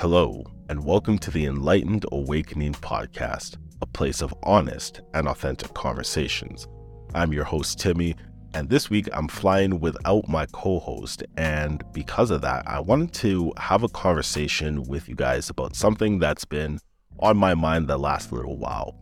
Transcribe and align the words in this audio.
Hello, 0.00 0.44
and 0.68 0.84
welcome 0.84 1.18
to 1.18 1.30
the 1.32 1.44
Enlightened 1.44 2.06
Awakening 2.12 2.74
Podcast, 2.74 3.56
a 3.82 3.86
place 3.86 4.22
of 4.22 4.32
honest 4.44 5.00
and 5.12 5.26
authentic 5.26 5.74
conversations. 5.74 6.68
I'm 7.14 7.32
your 7.32 7.42
host, 7.42 7.80
Timi, 7.80 8.14
and 8.54 8.70
this 8.70 8.90
week 8.90 9.08
I'm 9.12 9.26
flying 9.26 9.80
without 9.80 10.28
my 10.28 10.46
co 10.52 10.78
host. 10.78 11.24
And 11.36 11.82
because 11.92 12.30
of 12.30 12.42
that, 12.42 12.62
I 12.68 12.78
wanted 12.78 13.12
to 13.14 13.52
have 13.56 13.82
a 13.82 13.88
conversation 13.88 14.84
with 14.84 15.08
you 15.08 15.16
guys 15.16 15.50
about 15.50 15.74
something 15.74 16.20
that's 16.20 16.44
been 16.44 16.78
on 17.18 17.36
my 17.36 17.54
mind 17.54 17.88
the 17.88 17.98
last 17.98 18.30
little 18.30 18.56
while. 18.56 18.96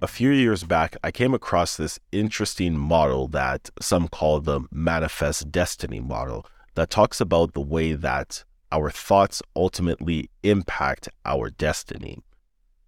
A 0.00 0.06
few 0.06 0.30
years 0.30 0.62
back, 0.62 0.96
I 1.02 1.10
came 1.10 1.34
across 1.34 1.76
this 1.76 1.98
interesting 2.12 2.78
model 2.78 3.26
that 3.30 3.68
some 3.80 4.06
call 4.06 4.38
the 4.40 4.60
manifest 4.70 5.50
destiny 5.50 5.98
model 5.98 6.46
that 6.76 6.90
talks 6.90 7.20
about 7.20 7.52
the 7.54 7.60
way 7.60 7.94
that 7.94 8.44
our 8.72 8.90
thoughts 8.90 9.42
ultimately 9.54 10.30
impact 10.42 11.08
our 11.24 11.50
destiny. 11.50 12.18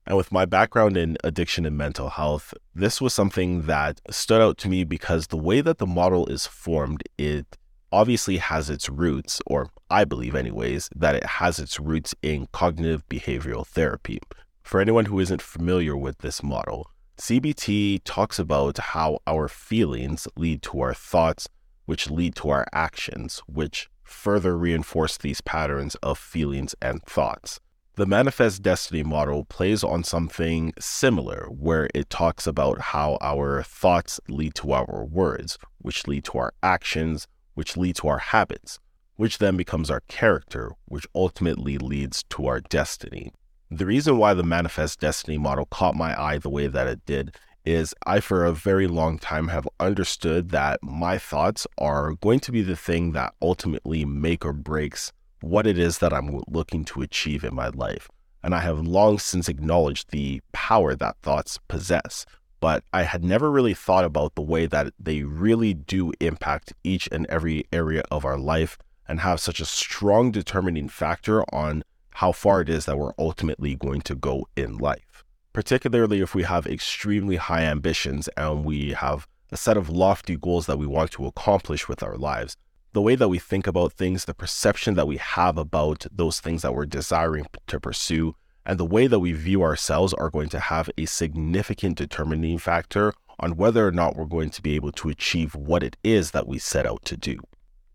And 0.07 0.17
with 0.17 0.33
my 0.33 0.47
background 0.47 0.97
in 0.97 1.19
addiction 1.23 1.67
and 1.67 1.77
mental 1.77 2.09
health, 2.09 2.55
this 2.75 3.01
was 3.01 3.13
something 3.13 3.63
that 3.63 4.01
stood 4.11 4.41
out 4.41 4.57
to 4.59 4.69
me 4.69 4.85
because 4.85 5.27
the 5.27 5.37
way 5.37 5.61
that 5.61 5.79
the 5.79 5.87
model 5.87 6.27
is 6.27 6.47
formed, 6.47 7.03
it 7.19 7.59
obviously 7.93 8.39
has 8.39 8.71
its 8.71 8.89
roots, 8.89 9.41
or 9.47 9.69
I 9.91 10.05
believe, 10.05 10.35
anyways, 10.35 10.89
that 10.97 11.15
it 11.15 11.25
has 11.25 11.59
its 11.59 11.79
roots 11.79 12.15
in 12.23 12.49
cognitive 12.53 13.07
behavioral 13.09 13.67
therapy. 13.67 14.19
For 14.63 14.81
anyone 14.81 15.07
who 15.07 15.21
isn't 15.21 15.43
familiar 15.43 15.97
with 15.97 16.19
this 16.19 16.43
model, 16.43 16.91
CBT 17.19 18.01
talks 18.05 18.39
about 18.39 18.79
how 18.79 19.19
our 19.27 19.49
feelings 19.49 20.29
lead 20.37 20.63
to 20.63 20.81
our 20.81 20.95
thoughts, 20.95 21.49
which 21.85 22.11
lead 22.11 22.35
to 22.37 22.49
our 22.51 22.67
actions, 22.73 23.43
which 23.47 23.91
further 24.09 24.57
reinforce 24.57 25.17
these 25.17 25.41
patterns 25.41 25.95
of 25.97 26.19
feelings 26.19 26.75
and 26.80 27.03
thoughts. 27.05 27.61
The 27.97 28.06
Manifest 28.06 28.62
Destiny 28.62 29.03
model 29.03 29.45
plays 29.45 29.83
on 29.83 30.05
something 30.05 30.73
similar, 30.78 31.47
where 31.51 31.89
it 31.95 32.09
talks 32.09 32.47
about 32.47 32.81
how 32.81 33.19
our 33.20 33.62
thoughts 33.64 34.20
lead 34.29 34.55
to 34.55 34.73
our 34.73 35.05
words, 35.05 35.59
which 35.79 36.06
lead 36.06 36.25
to 36.27 36.39
our 36.39 36.53
actions, 36.62 37.27
which 37.55 37.77
lead 37.77 37.97
to 37.97 38.06
our 38.06 38.19
habits, 38.19 38.79
which 39.17 39.39
then 39.39 39.56
becomes 39.56 39.91
our 39.91 40.03
character, 40.06 40.70
which 40.84 41.09
ultimately 41.12 41.77
leads 41.77 42.23
to 42.31 42.47
our 42.47 42.61
destiny. 42.61 43.33
The 43.69 43.84
reason 43.84 44.17
why 44.17 44.33
the 44.33 44.45
Manifest 44.45 45.01
Destiny 45.01 45.36
model 45.36 45.67
caught 45.67 45.97
my 45.97 46.19
eye 46.19 46.39
the 46.39 46.48
way 46.48 46.69
that 46.69 46.86
it 46.86 47.05
did 47.05 47.34
is 47.64 47.95
I, 48.06 48.20
for 48.20 48.45
a 48.45 48.53
very 48.53 48.87
long 48.87 49.19
time, 49.19 49.48
have 49.48 49.69
understood 49.78 50.51
that 50.51 50.83
my 50.83 51.19
thoughts 51.19 51.67
are 51.77 52.14
going 52.14 52.41
to 52.41 52.53
be 52.53 52.62
the 52.62 52.77
thing 52.77 53.12
that 53.12 53.34
ultimately 53.42 54.05
make 54.05 54.45
or 54.45 54.53
breaks 54.53 55.12
what 55.41 55.67
it 55.67 55.79
is 55.79 55.98
that 55.98 56.12
I'm 56.12 56.42
looking 56.48 56.84
to 56.86 57.03
achieve 57.03 57.45
in 57.45 57.55
my 57.55 57.69
life. 57.69 58.09
And 58.42 58.55
I 58.55 58.61
have 58.61 58.86
long 58.86 59.19
since 59.19 59.48
acknowledged 59.48 60.11
the 60.11 60.41
power 60.53 60.95
that 60.95 61.17
thoughts 61.23 61.59
possess. 61.69 62.25
But 62.61 62.83
I 62.92 63.03
had 63.03 63.25
never 63.25 63.51
really 63.51 63.75
thought 63.75 64.05
about 64.05 64.34
the 64.34 64.42
way 64.42 64.67
that 64.67 64.92
they 64.98 65.23
really 65.23 65.75
do 65.75 66.12
impact 66.20 66.73
each 66.83 67.09
and 67.12 67.27
every 67.27 67.64
area 67.73 68.03
of 68.11 68.25
our 68.25 68.39
life 68.39 68.79
and 69.06 69.20
have 69.20 69.41
such 69.41 69.61
a 69.61 69.64
strong 69.64 70.31
determining 70.31 70.89
factor 70.89 71.42
on 71.55 71.84
how 72.14 72.33
far 72.33 72.61
it 72.61 72.69
is 72.69 72.86
that 72.86 72.98
we're 72.98 73.12
ultimately 73.19 73.77
going 73.77 74.01
to 74.03 74.14
go 74.14 74.48
in 74.56 74.77
life 74.77 75.25
particularly 75.59 76.20
if 76.20 76.37
we 76.37 76.45
have 76.45 76.69
extremely 76.69 77.34
high 77.34 77.62
ambitions 77.62 78.28
and 78.37 78.64
we 78.64 78.92
have 78.92 79.27
a 79.51 79.56
set 79.56 79.77
of 79.77 79.89
lofty 79.91 80.37
goals 80.37 80.67
that 80.67 80.78
we 80.78 80.87
want 80.87 81.11
to 81.11 81.27
accomplish 81.27 81.89
with 81.89 82.01
our 82.01 82.17
lives. 82.17 82.56
The 82.92 83.03
way 83.03 83.17
that 83.17 83.28
we 83.28 83.41
think 83.41 83.67
about 83.67 83.92
things, 83.92 84.25
the 84.25 84.34
perception 84.34 84.95
that 84.95 85.09
we 85.09 85.17
have 85.17 85.59
about 85.59 86.06
those 86.12 86.39
things 86.39 86.62
that 86.62 86.77
we're 86.77 86.86
desiring 86.86 87.47
to 87.67 87.81
pursue, 87.81 88.36
and 88.64 88.79
the 88.79 88.84
way 88.84 89.09
that 89.09 89.19
we 89.19 89.33
view 89.33 89.64
ourselves 89.64 90.14
are 90.14 90.31
going 90.31 90.48
to 90.51 90.61
have 90.61 90.91
a 90.97 91.06
significant 91.06 91.98
determining 91.98 92.58
factor 92.58 93.13
on 93.40 93.57
whether 93.57 93.85
or 93.85 93.90
not 93.90 94.14
we're 94.14 94.27
going 94.27 94.51
to 94.51 94.63
be 94.63 94.77
able 94.77 94.92
to 94.92 95.08
achieve 95.08 95.57
what 95.57 95.83
it 95.83 95.96
is 96.05 96.30
that 96.30 96.46
we 96.46 96.61
set 96.61 96.86
out 96.86 97.05
to 97.07 97.17
do. 97.17 97.36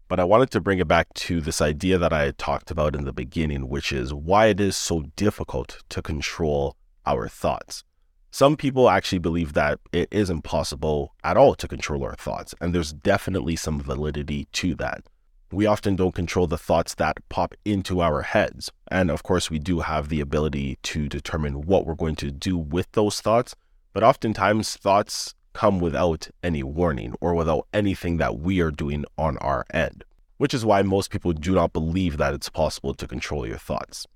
But 0.10 0.20
I 0.20 0.26
wanted 0.26 0.52
to 0.52 0.60
bring 0.60 0.80
it 0.80 0.90
back 0.90 1.14
to 1.14 1.40
this 1.40 1.62
idea 1.62 1.98
that 1.98 2.12
I 2.12 2.24
had 2.24 2.38
talked 2.38 2.72
about 2.72 2.94
in 2.94 3.06
the 3.06 3.14
beginning, 3.14 3.70
which 3.70 3.94
is 3.94 4.14
why 4.14 4.48
it 4.48 4.60
is 4.60 4.76
so 4.76 5.06
difficult 5.16 5.82
to 5.88 6.02
control 6.02 6.76
our 7.06 7.28
thoughts. 7.28 7.84
Some 8.32 8.58
people 8.58 8.90
actually 8.90 9.20
believe 9.20 9.54
that 9.54 9.80
it 9.92 10.10
is 10.12 10.30
impossible 10.30 11.14
at 11.24 11.38
all 11.38 11.54
to 11.56 11.68
control 11.68 12.04
our 12.04 12.16
thoughts, 12.16 12.56
and 12.60 12.74
there's 12.74 12.92
definitely 12.92 13.56
some 13.56 13.80
validity 13.80 14.48
to 14.54 14.74
that. 14.76 15.04
We 15.52 15.68
often 15.68 15.96
don't 15.96 16.16
control 16.16 16.48
the 16.48 16.58
thoughts 16.58 16.96
that 16.96 17.18
pop 17.30 17.54
into 17.64 18.02
our 18.02 18.24
heads. 18.24 18.72
And 18.90 19.12
of 19.12 19.22
course, 19.22 19.52
we 19.52 19.60
do 19.60 19.82
have 19.82 20.10
the 20.10 20.20
ability 20.20 20.80
to 20.82 21.08
determine 21.08 21.62
what 21.62 21.86
we're 21.86 21.94
going 21.94 22.16
to 22.16 22.32
do 22.32 22.58
with 22.58 22.92
those 22.94 23.22
thoughts, 23.22 23.56
but 23.94 24.02
oftentimes 24.04 24.78
thoughts 24.78 25.36
come 25.54 25.80
without 25.80 26.28
any 26.42 26.64
warning 26.64 27.14
or 27.22 27.36
without 27.36 27.68
anything 27.72 28.18
that 28.18 28.40
we 28.40 28.62
are 28.62 28.72
doing 28.72 29.06
on 29.16 29.38
our 29.38 29.64
end, 29.72 30.04
which 30.38 30.56
is 30.56 30.66
why 30.66 30.82
most 30.82 31.12
people 31.12 31.34
do 31.34 31.54
not 31.54 31.72
believe 31.72 32.18
that 32.18 32.34
it's 32.34 32.50
possible 32.50 32.96
to 32.96 33.08
control 33.08 33.46
your 33.46 33.60
thoughts. 33.60 34.08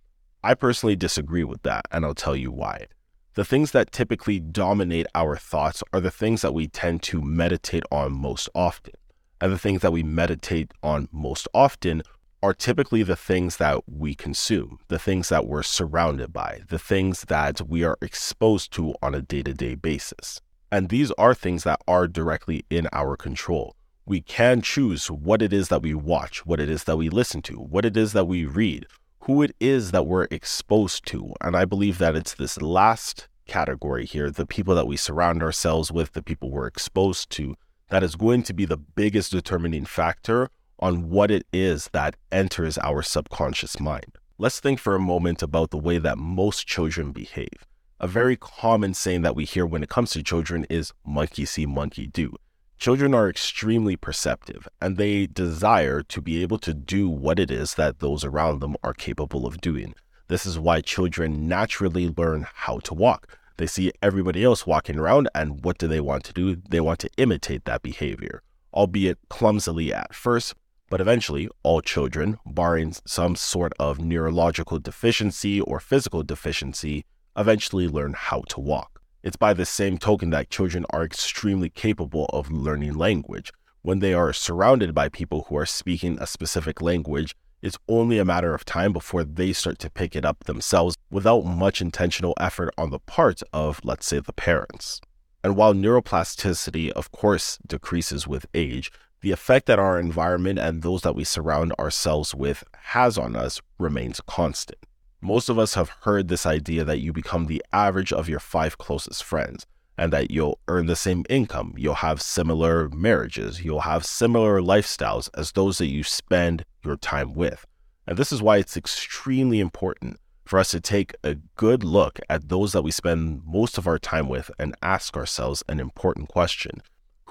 I 0.44 0.54
personally 0.54 0.96
disagree 0.96 1.44
with 1.44 1.64
that, 1.64 1.86
and 1.92 2.06
I'll 2.06 2.14
tell 2.14 2.36
you 2.36 2.52
why. 2.52 2.88
The 3.34 3.46
things 3.46 3.72
that 3.72 3.92
typically 3.92 4.40
dominate 4.40 5.08
our 5.14 5.36
thoughts 5.36 5.84
are 5.94 6.00
the 6.00 6.12
things 6.12 6.42
that 6.42 6.54
we 6.54 6.68
tend 6.68 7.04
to 7.04 7.22
meditate 7.22 7.84
on 7.92 8.14
most 8.14 8.50
often. 8.56 8.94
And 9.40 9.52
the 9.52 9.60
things 9.60 9.82
that 9.82 9.92
we 9.92 10.04
meditate 10.04 10.72
on 10.82 11.08
most 11.12 11.48
often 11.54 12.02
are 12.42 12.54
typically 12.54 13.04
the 13.04 13.16
things 13.16 13.58
that 13.58 13.82
we 13.88 14.16
consume, 14.16 14.80
the 14.88 15.00
things 15.00 15.30
that 15.30 15.48
we're 15.48 15.64
surrounded 15.64 16.32
by, 16.32 16.62
the 16.70 16.80
things 16.80 17.26
that 17.28 17.62
we 17.68 17.84
are 17.84 17.98
exposed 18.02 18.72
to 18.74 18.96
on 19.02 19.16
a 19.16 19.22
day 19.22 19.44
to 19.44 19.54
day 19.54 19.76
basis. 19.76 20.42
And 20.72 20.90
these 20.90 21.12
are 21.12 21.34
things 21.34 21.64
that 21.64 21.82
are 21.88 22.08
directly 22.08 22.66
in 22.70 22.88
our 22.94 23.16
control. 23.16 23.76
We 24.06 24.22
can 24.22 24.62
choose 24.62 25.10
what 25.12 25.42
it 25.42 25.52
is 25.52 25.70
that 25.70 25.82
we 25.82 25.94
watch, 25.94 26.46
what 26.46 26.60
it 26.60 26.70
is 26.70 26.86
that 26.86 26.98
we 26.98 27.10
listen 27.10 27.42
to, 27.44 27.56
what 27.56 27.86
it 27.86 27.98
is 27.98 28.14
that 28.14 28.26
we 28.26 28.46
read, 28.46 28.86
who 29.28 29.42
it 29.42 29.54
is 29.60 29.92
that 29.92 30.08
we're 30.08 30.28
exposed 30.32 31.06
to. 31.06 31.34
And 31.42 31.56
I 31.56 31.66
believe 31.66 31.98
that 31.98 32.16
it's 32.16 32.34
this 32.34 32.62
last 32.62 33.28
category 33.46 34.06
here 34.06 34.32
the 34.32 34.46
people 34.46 34.74
that 34.76 34.88
we 34.88 34.96
surround 34.96 35.44
ourselves 35.44 35.92
with, 35.92 36.14
the 36.14 36.24
people 36.24 36.50
we're 36.50 36.66
exposed 36.66 37.30
to, 37.32 37.56
that 37.90 38.04
is 38.04 38.16
going 38.16 38.44
to 38.44 38.54
be 38.54 38.64
the 38.64 38.78
biggest 38.78 39.34
determining 39.34 39.84
factor 39.84 40.50
on 40.80 41.10
what 41.10 41.30
it 41.30 41.46
is 41.52 41.90
that 41.92 42.16
enters 42.32 42.78
our 42.78 43.02
subconscious 43.02 43.82
mind. 43.82 44.18
Let's 44.38 44.62
think 44.62 44.80
for 44.80 44.96
a 44.96 45.00
moment 45.00 45.44
about 45.44 45.72
the 45.72 45.78
way 45.78 45.98
that 45.98 46.18
most 46.18 46.66
children 46.66 47.12
behave. 47.12 47.66
A 48.00 48.08
very 48.08 48.38
common 48.38 48.94
saying 48.94 49.24
that 49.24 49.36
we 49.36 49.44
hear 49.44 49.66
when 49.66 49.84
it 49.84 49.90
comes 49.90 50.12
to 50.12 50.24
children 50.24 50.66
is 50.70 50.94
monkey 51.06 51.44
see, 51.44 51.66
monkey 51.66 52.08
do. 52.08 52.34
Children 52.78 53.16
are 53.16 53.28
extremely 53.28 53.96
perceptive 53.96 54.68
and 54.80 54.98
they 54.98 55.26
desire 55.26 56.04
to 56.04 56.22
be 56.22 56.44
able 56.44 56.60
to 56.60 56.76
do 56.76 57.10
what 57.10 57.40
it 57.40 57.50
is 57.50 57.74
that 57.74 58.00
those 58.00 58.24
around 58.24 58.60
them 58.60 58.76
are 58.84 58.94
capable 58.94 59.48
of 59.48 59.60
doing. 59.60 59.96
This 60.28 60.46
is 60.46 60.60
why 60.60 60.82
children 60.82 61.48
naturally 61.48 62.14
learn 62.16 62.46
how 62.54 62.78
to 62.80 62.94
walk. 62.94 63.40
They 63.58 63.66
see 63.66 63.92
everybody 64.04 64.44
else 64.44 64.68
walking 64.68 65.00
around, 65.00 65.28
and 65.34 65.64
what 65.64 65.80
do 65.80 65.88
they 65.88 66.00
want 66.00 66.24
to 66.26 66.34
do? 66.34 66.58
They 66.70 66.80
want 66.80 67.00
to 67.00 67.10
imitate 67.18 67.66
that 67.66 67.82
behavior, 67.82 68.44
albeit 68.72 69.18
clumsily 69.30 69.92
at 69.92 70.14
first, 70.14 70.54
but 70.92 71.02
eventually, 71.02 71.50
all 71.64 71.82
children, 71.82 72.38
barring 72.46 72.94
some 73.06 73.36
sort 73.36 73.74
of 73.80 74.00
neurological 74.00 74.78
deficiency 74.78 75.60
or 75.60 75.80
physical 75.80 76.22
deficiency, 76.22 77.06
eventually 77.36 77.88
learn 77.88 78.14
how 78.14 78.44
to 78.50 78.60
walk. 78.60 78.97
It's 79.28 79.36
by 79.36 79.54
the 79.54 79.66
same 79.66 79.98
token 79.98 80.30
that 80.30 80.50
children 80.50 80.86
are 80.92 81.04
extremely 81.04 81.70
capable 81.70 82.28
of 82.28 82.50
learning 82.50 82.94
language. 82.94 83.52
When 83.82 84.00
they 84.00 84.14
are 84.14 84.32
surrounded 84.32 84.96
by 84.96 85.10
people 85.10 85.48
who 85.50 85.58
are 85.58 85.66
speaking 85.66 86.18
a 86.22 86.26
specific 86.26 86.82
language, 86.82 87.36
it's 87.62 87.78
only 87.90 88.20
a 88.20 88.24
matter 88.24 88.54
of 88.54 88.64
time 88.64 88.94
before 88.94 89.26
they 89.26 89.52
start 89.52 89.80
to 89.80 89.90
pick 89.90 90.16
it 90.16 90.24
up 90.24 90.46
themselves 90.46 90.96
without 91.12 91.44
much 91.44 91.82
intentional 91.82 92.36
effort 92.40 92.74
on 92.78 92.90
the 92.90 93.00
part 93.00 93.42
of, 93.52 93.82
let's 93.84 94.08
say, 94.08 94.22
the 94.22 94.32
parents. 94.32 95.02
And 95.44 95.58
while 95.58 95.74
neuroplasticity, 95.74 96.92
of 96.92 97.12
course, 97.12 97.60
decreases 97.68 98.30
with 98.30 98.46
age, 98.54 98.94
the 99.20 99.34
effect 99.34 99.66
that 99.66 99.78
our 99.78 100.00
environment 100.00 100.58
and 100.58 100.84
those 100.84 101.02
that 101.02 101.16
we 101.16 101.26
surround 101.26 101.74
ourselves 101.74 102.34
with 102.34 102.64
has 102.78 103.18
on 103.18 103.36
us 103.36 103.60
remains 103.78 104.22
constant. 104.22 104.80
Most 105.22 105.50
of 105.50 105.58
us 105.58 105.74
have 105.74 105.90
heard 106.02 106.28
this 106.28 106.46
idea 106.46 106.84
that 106.84 107.00
you 107.00 107.12
become 107.12 107.48
the 107.48 107.64
average 107.74 108.14
of 108.14 108.30
your 108.30 108.40
five 108.40 108.78
closest 108.78 109.24
friends 109.24 109.66
and 109.98 110.14
that 110.14 110.30
you'll 110.30 110.60
earn 110.68 110.86
the 110.86 110.96
same 110.96 111.26
income, 111.28 111.74
you'll 111.76 111.96
have 111.96 112.22
similar 112.22 112.88
marriages, 112.90 113.64
you'll 113.64 113.82
have 113.82 114.06
similar 114.06 114.62
lifestyles 114.62 115.28
as 115.34 115.54
those 115.54 115.80
that 115.80 115.88
you 115.88 116.04
spend 116.04 116.64
your 116.86 116.98
time 116.98 117.34
with. 117.34 117.66
And 118.06 118.16
this 118.16 118.32
is 118.32 118.44
why 118.44 118.58
it's 118.58 118.78
extremely 118.78 119.60
important 119.60 120.20
for 120.46 120.60
us 120.60 120.70
to 120.72 120.80
take 120.80 121.16
a 121.24 121.36
good 121.56 121.84
look 121.84 122.20
at 122.30 122.50
those 122.50 122.72
that 122.74 122.84
we 122.84 122.92
spend 122.92 123.42
most 123.44 123.80
of 123.80 123.88
our 123.88 123.98
time 123.98 124.30
with 124.30 124.52
and 124.60 124.76
ask 124.84 125.18
ourselves 125.18 125.64
an 125.68 125.80
important 125.80 126.30
question. 126.30 126.82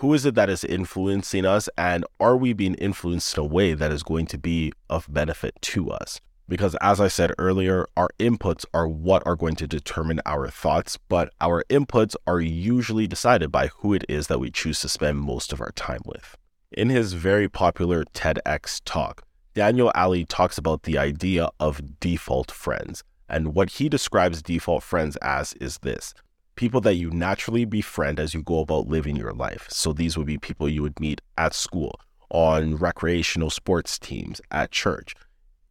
Who 0.01 0.13
is 0.13 0.27
it 0.27 0.35
that 0.35 0.51
is 0.51 0.65
influencing 0.65 1.47
us, 1.47 1.71
and 1.79 2.05
are 2.21 2.37
we 2.37 2.53
being 2.53 2.75
influenced 2.75 3.39
in 3.39 3.45
a 3.45 3.47
way 3.47 3.73
that 3.73 3.93
is 3.93 4.03
going 4.03 4.27
to 4.27 4.39
be 4.39 4.73
of 4.91 5.07
benefit 5.09 5.55
to 5.63 5.91
us? 5.91 6.21
Because 6.49 6.77
as 6.81 7.01
I 7.01 7.09
said 7.09 7.33
earlier, 7.39 7.87
our 7.97 8.09
inputs 8.21 8.65
are 8.73 8.87
what 8.87 9.27
are 9.27 9.35
going 9.35 9.57
to 9.57 9.67
determine 9.67 10.21
our 10.25 10.49
thoughts, 10.49 10.97
but 11.09 11.33
our 11.41 11.65
inputs 11.69 12.15
are 12.27 12.41
usually 12.41 13.09
decided 13.09 13.51
by 13.51 13.67
who 13.69 13.95
it 13.95 14.05
is 14.09 14.29
that 14.29 14.39
we 14.39 14.51
choose 14.51 14.81
to 14.81 14.89
spend 14.89 15.19
most 15.19 15.53
of 15.53 15.61
our 15.61 15.73
time 15.73 16.03
with. 16.05 16.37
In 16.71 16.89
his 16.89 17.15
very 17.15 17.49
popular 17.49 18.05
TEDx 18.05 18.81
talk, 18.85 19.23
Daniel 19.55 19.91
Ally 19.95 20.23
talks 20.29 20.57
about 20.57 20.85
the 20.85 20.99
idea 20.99 21.49
of 21.59 21.99
default 21.99 22.51
friends. 22.51 23.03
And 23.29 23.55
what 23.55 23.71
he 23.71 23.89
describes 23.89 24.43
default 24.43 24.85
friends 24.85 25.17
as 25.23 25.53
is 25.55 25.79
this 25.79 26.15
people 26.55 26.81
that 26.81 26.95
you 26.95 27.11
naturally 27.11 27.67
befriend 27.67 28.19
as 28.19 28.33
you 28.33 28.43
go 28.43 28.61
about 28.61 28.89
living 28.89 29.15
your 29.15 29.33
life. 29.33 29.67
So 29.71 29.93
these 29.93 30.17
would 30.17 30.27
be 30.27 30.39
people 30.39 30.69
you 30.69 30.83
would 30.83 30.99
meet 30.99 31.21
at 31.37 31.55
school, 31.55 32.01
on 32.31 32.77
recreational 32.77 33.51
sports 33.51 33.99
teams, 33.99 34.41
at 34.51 34.71
church 34.71 35.15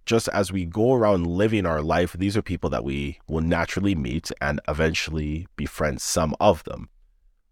just 0.05 0.27
as 0.29 0.51
we 0.51 0.65
go 0.65 0.93
around 0.93 1.25
living 1.27 1.65
our 1.65 1.81
life, 1.81 2.13
these 2.13 2.37
are 2.37 2.41
people 2.41 2.69
that 2.69 2.83
we 2.83 3.19
will 3.27 3.41
naturally 3.41 3.95
meet 3.95 4.31
and 4.39 4.61
eventually 4.67 5.47
befriend 5.55 6.01
some 6.01 6.35
of 6.39 6.63
them. 6.63 6.89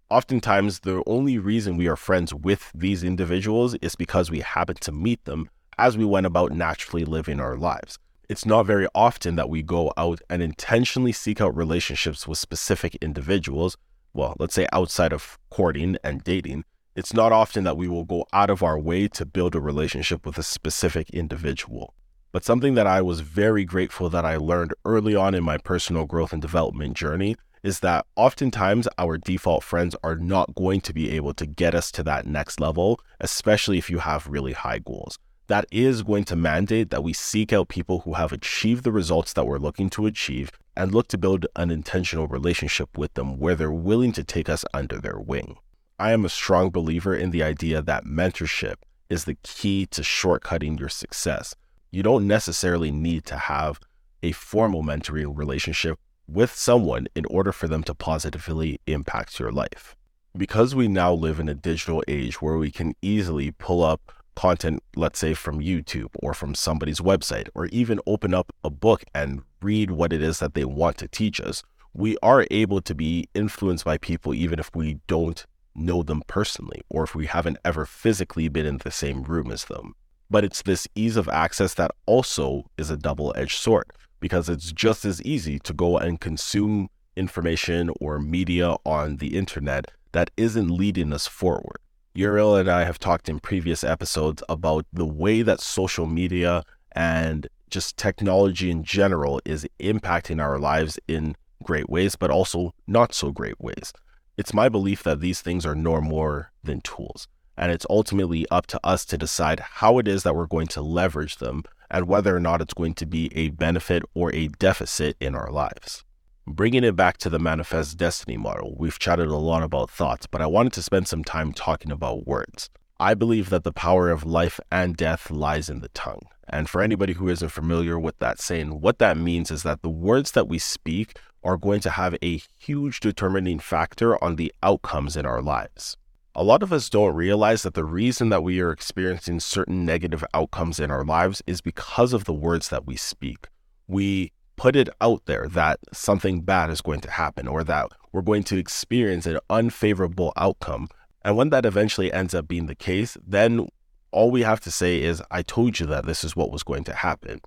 Oftentimes, 0.10 0.82
the 0.82 1.02
only 1.08 1.40
reason 1.40 1.78
we 1.78 1.88
are 1.88 1.96
friends 1.96 2.34
with 2.34 2.72
these 2.76 3.04
individuals 3.04 3.74
is 3.76 3.96
because 3.96 4.30
we 4.30 4.42
happen 4.42 4.76
to 4.82 4.92
meet 4.92 5.26
them 5.26 5.50
as 5.80 5.98
we 5.98 6.06
went 6.06 6.28
about 6.28 6.52
naturally 6.52 7.04
living 7.04 7.40
our 7.40 7.58
lives. 7.58 7.98
It's 8.30 8.46
not 8.46 8.68
very 8.68 8.88
often 8.94 9.36
that 9.36 9.50
we 9.50 9.64
go 9.64 9.92
out 9.98 10.22
and 10.30 10.44
intentionally 10.44 11.12
seek 11.12 11.42
out 11.42 11.56
relationships 11.56 12.28
with 12.28 12.38
specific 12.38 12.96
individuals. 13.02 13.76
Well, 14.14 14.36
let's 14.38 14.54
say 14.54 14.68
outside 14.72 15.12
of 15.12 15.40
courting 15.50 15.98
and 16.04 16.24
dating. 16.24 16.66
It's 16.96 17.14
not 17.14 17.32
often 17.32 17.64
that 17.64 17.76
we 17.76 17.88
will 17.88 18.06
go 18.06 18.28
out 18.32 18.52
of 18.52 18.62
our 18.62 18.78
way 18.78 19.08
to 19.08 19.26
build 19.26 19.56
a 19.56 19.60
relationship 19.60 20.28
with 20.28 20.38
a 20.38 20.44
specific 20.44 21.10
individual. 21.10 21.96
But 22.34 22.44
something 22.44 22.74
that 22.74 22.88
I 22.88 23.00
was 23.04 23.20
very 23.20 23.64
grateful 23.64 24.10
that 24.10 24.26
I 24.26 24.38
learned 24.38 24.74
early 24.86 25.16
on 25.16 25.36
in 25.36 25.44
my 25.44 25.60
personal 25.60 26.06
growth 26.06 26.34
and 26.34 26.42
development 26.42 26.98
journey 26.98 27.36
is 27.62 27.82
that 27.82 28.08
oftentimes 28.16 28.88
our 28.98 29.20
default 29.20 29.64
friends 29.64 29.96
are 30.04 30.16
not 30.16 30.56
going 30.56 30.82
to 30.82 30.94
be 30.94 31.12
able 31.12 31.36
to 31.36 31.46
get 31.46 31.76
us 31.76 31.92
to 31.92 32.02
that 32.04 32.26
next 32.26 32.60
level, 32.60 33.00
especially 33.22 33.78
if 33.78 33.88
you 33.88 34.00
have 34.00 34.26
really 34.26 34.54
high 34.54 34.80
goals. 34.80 35.20
That 35.46 35.68
is 35.72 36.02
going 36.02 36.24
to 36.24 36.36
mandate 36.36 36.90
that 36.90 37.04
we 37.04 37.14
seek 37.14 37.54
out 37.54 37.68
people 37.68 38.00
who 38.00 38.16
have 38.16 38.32
achieved 38.32 38.84
the 38.84 38.92
results 38.92 39.34
that 39.34 39.46
we're 39.46 39.60
looking 39.60 39.92
to 39.92 40.08
achieve 40.08 40.50
and 40.76 40.92
look 40.92 41.10
to 41.10 41.20
build 41.20 41.46
an 41.56 41.70
intentional 41.70 42.28
relationship 42.28 42.98
with 42.98 43.14
them 43.14 43.38
where 43.38 43.54
they're 43.54 43.72
willing 43.72 44.12
to 44.14 44.24
take 44.24 44.50
us 44.50 44.66
under 44.74 44.98
their 44.98 45.20
wing. 45.20 45.58
I 46.00 46.14
am 46.14 46.26
a 46.26 46.30
strong 46.30 46.72
believer 46.72 47.16
in 47.16 47.30
the 47.30 47.44
idea 47.44 47.84
that 47.84 48.06
mentorship 48.06 48.78
is 49.08 49.26
the 49.26 49.38
key 49.44 49.86
to 49.92 50.02
shortcutting 50.02 50.80
your 50.80 50.90
success 50.90 51.54
you 51.94 52.02
don't 52.02 52.26
necessarily 52.26 52.92
need 52.92 53.24
to 53.24 53.38
have 53.38 53.80
a 54.24 54.32
formal 54.32 54.82
mentoring 54.82 55.38
relationship 55.38 56.00
with 56.28 56.52
someone 56.52 57.06
in 57.14 57.24
order 57.26 57.52
for 57.52 57.68
them 57.68 57.84
to 57.84 57.94
positively 57.94 58.80
impact 58.88 59.40
your 59.40 59.52
life. 59.52 59.96
Because 60.36 60.74
we 60.74 60.88
now 60.88 61.14
live 61.14 61.40
in 61.40 61.48
a 61.48 61.54
digital 61.54 62.04
age 62.08 62.42
where 62.42 62.58
we 62.58 62.72
can 62.72 62.96
easily 63.04 63.52
pull 63.52 63.84
up 63.84 64.12
content, 64.36 64.82
let's 64.96 65.20
say 65.20 65.36
from 65.36 65.60
YouTube 65.60 66.10
or 66.16 66.34
from 66.34 66.56
somebody's 66.56 67.00
website, 67.00 67.48
or 67.54 67.68
even 67.68 68.00
open 68.08 68.34
up 68.34 68.52
a 68.64 68.72
book 68.72 69.04
and 69.14 69.44
read 69.62 69.92
what 69.92 70.12
it 70.12 70.24
is 70.24 70.40
that 70.40 70.56
they 70.56 70.66
want 70.66 70.98
to 70.98 71.08
teach 71.08 71.40
us, 71.40 71.62
we 71.94 72.18
are 72.24 72.48
able 72.50 72.82
to 72.82 72.96
be 72.96 73.30
influenced 73.36 73.86
by 73.86 74.00
people 74.00 74.34
even 74.34 74.58
if 74.58 74.72
we 74.74 74.98
don't 75.06 75.46
know 75.76 76.02
them 76.02 76.24
personally 76.26 76.82
or 76.90 77.04
if 77.04 77.14
we 77.14 77.28
haven't 77.28 77.58
ever 77.64 77.86
physically 77.86 78.48
been 78.48 78.66
in 78.66 78.80
the 78.80 78.90
same 78.90 79.22
room 79.22 79.52
as 79.52 79.66
them. 79.66 79.94
But 80.30 80.44
it's 80.44 80.62
this 80.62 80.88
ease 80.96 81.18
of 81.18 81.30
access 81.30 81.74
that 81.76 81.92
also 82.06 82.66
is 82.78 82.90
a 82.90 82.98
double 82.98 83.34
edged 83.36 83.58
sword 83.58 83.92
because 84.20 84.50
it's 84.50 84.72
just 84.72 85.06
as 85.06 85.22
easy 85.24 85.60
to 85.60 85.74
go 85.74 85.98
and 85.98 86.20
consume 86.20 86.90
information 87.16 87.92
or 88.00 88.20
media 88.20 88.76
on 88.86 89.18
the 89.18 89.38
internet 89.38 89.92
that 90.14 90.32
isn't 90.38 90.70
leading 90.70 91.12
us 91.14 91.28
forward. 91.28 91.78
Uriel 92.16 92.56
and 92.56 92.70
I 92.70 92.84
have 92.84 93.00
talked 93.00 93.28
in 93.28 93.40
previous 93.40 93.84
episodes 93.84 94.44
about 94.48 94.86
the 94.94 95.06
way 95.06 95.42
that 95.42 95.60
social 95.60 96.06
media 96.06 96.64
and 96.94 97.48
just 97.70 97.98
technology 97.98 98.70
in 98.70 98.84
general 98.84 99.42
is 99.46 99.68
impacting 99.80 100.42
our 100.42 100.60
lives 100.60 101.00
in 101.08 101.36
great 101.64 101.90
ways, 101.90 102.16
but 102.16 102.30
also 102.30 102.74
not 102.86 103.14
so 103.14 103.32
great 103.32 103.60
ways. 103.60 103.92
It's 104.38 104.54
my 104.54 104.70
belief 104.70 105.04
that 105.04 105.22
these 105.22 105.42
things 105.42 105.66
are 105.66 105.76
no 105.76 106.00
more 106.02 106.52
than 106.64 106.82
tools. 106.82 107.28
And 107.58 107.72
it's 107.72 107.86
ultimately 107.90 108.46
up 108.50 108.68
to 108.68 108.80
us 108.84 109.06
to 109.06 109.18
decide 109.18 109.60
how 109.60 110.00
it 110.00 110.08
is 110.08 110.24
that 110.24 110.36
we're 110.36 110.48
going 110.48 110.68
to 110.68 110.82
leverage 110.82 111.38
them 111.38 111.64
and 111.90 112.08
whether 112.08 112.36
or 112.36 112.40
not 112.40 112.62
it's 112.62 112.74
going 112.74 112.96
to 112.96 113.06
be 113.06 113.32
a 113.36 113.50
benefit 113.50 114.04
or 114.14 114.34
a 114.34 114.48
deficit 114.48 115.16
in 115.20 115.36
our 115.36 115.52
lives. 115.52 116.04
Bringing 116.46 116.84
it 116.84 116.96
back 116.96 117.18
to 117.20 117.30
the 117.30 117.40
manifest 117.40 117.98
destiny 117.98 118.36
model, 118.36 118.76
we've 118.78 119.00
chatted 119.00 119.28
a 119.28 119.36
lot 119.36 119.64
about 119.64 119.90
thoughts, 119.90 120.26
but 120.26 120.42
I 120.42 120.48
wanted 120.48 120.74
to 120.74 120.82
spend 120.82 121.08
some 121.08 121.24
time 121.24 121.54
talking 121.54 121.92
about 121.92 122.28
words. 122.28 122.70
I 123.00 123.14
believe 123.14 123.50
that 123.50 123.64
the 123.64 123.72
power 123.72 124.10
of 124.10 124.26
life 124.26 124.60
and 124.72 124.98
death 124.98 125.32
lies 125.32 125.70
in 125.70 125.80
the 125.82 125.90
tongue. 125.90 126.28
And 126.50 126.70
for 126.70 126.82
anybody 126.82 127.14
who 127.14 127.30
isn't 127.30 127.50
familiar 127.50 127.98
with 127.98 128.18
that 128.20 128.40
saying, 128.40 128.82
what 128.82 129.00
that 129.00 129.18
means 129.18 129.52
is 129.52 129.64
that 129.64 129.82
the 129.84 129.90
words 129.90 130.32
that 130.32 130.48
we 130.48 130.60
speak 130.60 131.18
are 131.44 131.58
going 131.58 131.80
to 131.82 131.92
have 131.92 132.16
a 132.22 132.42
huge 132.58 133.00
determining 133.00 133.60
factor 133.60 134.22
on 134.24 134.36
the 134.36 134.54
outcomes 134.62 135.16
in 135.16 135.26
our 135.26 135.42
lives. 135.42 135.98
A 136.36 136.44
lot 136.44 136.64
of 136.64 136.74
us 136.74 136.90
don't 136.90 137.14
realize 137.14 137.62
that 137.62 137.76
the 137.76 137.86
reason 137.86 138.30
that 138.30 138.42
we 138.42 138.60
are 138.60 138.72
experiencing 138.72 139.40
certain 139.40 139.86
negative 139.86 140.26
outcomes 140.34 140.80
in 140.80 140.90
our 140.90 141.06
lives 141.06 141.44
is 141.46 141.62
because 141.62 142.12
of 142.12 142.26
the 142.26 142.34
words 142.34 142.70
that 142.70 142.88
we 142.88 142.96
speak. 142.96 143.50
We 143.88 144.32
put 144.56 144.76
it 144.76 144.90
out 145.00 145.26
there 145.26 145.48
that 145.50 145.80
something 145.94 146.42
bad 146.42 146.72
is 146.72 146.82
going 146.82 147.02
to 147.02 147.12
happen 147.12 147.48
or 147.48 147.64
that 147.66 147.92
we're 148.12 148.24
going 148.24 148.44
to 148.46 148.58
experience 148.58 149.28
an 149.28 149.38
unfavorable 149.52 150.34
outcome. 150.36 150.88
And 151.24 151.38
when 151.38 151.52
that 151.52 151.68
eventually 151.68 152.12
ends 152.12 152.34
up 152.34 152.48
being 152.48 152.66
the 152.66 152.74
case, 152.74 153.16
then 153.24 153.68
all 154.12 154.32
we 154.32 154.42
have 154.42 154.60
to 154.62 154.72
say 154.72 155.04
is, 155.04 155.22
I 155.30 155.44
told 155.44 155.80
you 155.80 155.86
that 155.86 156.08
this 156.08 156.24
is 156.24 156.36
what 156.36 156.52
was 156.52 156.64
going 156.64 156.84
to 156.86 156.96
happen. 156.96 157.42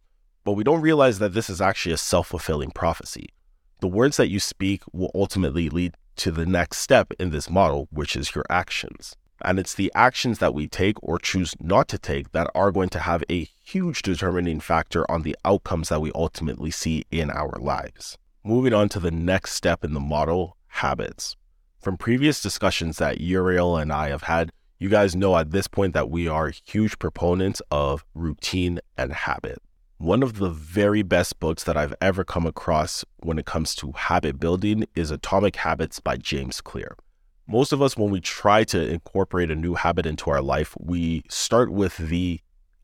But 0.45 0.53
we 0.53 0.63
don't 0.63 0.81
realize 0.81 1.19
that 1.19 1.35
this 1.35 1.51
is 1.51 1.61
actually 1.61 1.93
a 1.93 1.99
self 1.99 2.29
fulfilling 2.29 2.71
prophecy. 2.71 3.31
The 3.81 3.89
words 3.89 4.17
that 4.17 4.31
you 4.31 4.39
speak 4.39 4.83
will 4.93 5.11
ultimately 5.13 5.69
lead 5.71 5.97
to 6.17 6.31
the 6.31 6.47
next 6.47 6.79
step 6.79 7.13
in 7.19 7.31
this 7.31 7.49
model, 7.49 7.89
which 7.91 8.17
is 8.17 8.35
your 8.35 8.45
actions. 8.51 9.17
And 9.43 9.59
it's 9.59 9.75
the 9.75 9.93
actions 9.95 10.39
that 10.39 10.55
we 10.55 10.67
take 10.67 10.97
or 11.03 11.19
choose 11.19 11.55
not 11.61 11.89
to 11.89 11.99
take 11.99 12.33
that 12.33 12.51
are 12.55 12.73
going 12.73 12.89
to 12.91 13.01
have 13.01 13.23
a 13.31 13.45
huge 13.63 14.03
determining 14.03 14.61
factor 14.61 15.09
on 15.11 15.23
the 15.23 15.37
outcomes 15.45 15.91
that 15.91 16.01
we 16.01 16.11
ultimately 16.15 16.71
see 16.71 17.05
in 17.11 17.31
our 17.31 17.59
lives. 17.59 18.17
Moving 18.43 18.73
on 18.73 18.89
to 18.91 19.01
the 19.01 19.11
next 19.11 19.53
step 19.53 19.85
in 19.85 19.93
the 19.93 20.01
model 20.01 20.57
habits. 20.69 21.37
From 21.81 21.97
previous 21.97 22.41
discussions 22.41 22.99
that 22.99 23.21
Uriel 23.21 23.77
and 23.77 23.93
I 23.93 24.09
have 24.09 24.23
had, 24.23 24.51
you 24.79 24.89
guys 24.89 25.15
know 25.15 25.37
at 25.37 25.51
this 25.51 25.69
point 25.69 25.95
that 25.95 26.11
we 26.11 26.29
are 26.29 26.53
huge 26.65 26.99
proponents 26.99 27.63
of 27.71 28.05
routine 28.15 28.81
and 28.97 29.13
habit. 29.13 29.59
One 29.99 30.23
of 30.23 30.37
the 30.37 30.51
very 30.51 31.01
best 31.03 31.41
books 31.41 31.65
that 31.65 31.79
I've 31.79 31.95
ever 32.03 32.23
come 32.23 32.45
across 32.45 33.03
when 33.21 33.39
it 33.39 33.47
comes 33.47 33.75
to 33.77 33.93
habit 33.93 34.39
building 34.39 34.85
is 34.95 35.11
Atomic 35.11 35.57
Habits 35.57 36.01
by 36.01 36.19
James 36.19 36.61
Clear. 36.61 36.97
Most 37.49 37.73
of 37.73 37.81
us, 37.81 37.97
when 37.97 38.11
we 38.11 38.21
try 38.21 38.63
to 38.65 38.89
incorporate 38.89 39.51
a 39.51 39.57
new 39.57 39.73
habit 39.73 40.05
into 40.05 40.29
our 40.29 40.43
life, 40.43 40.77
we 40.79 41.23
start 41.31 41.73
with 41.73 41.97
the 41.97 42.41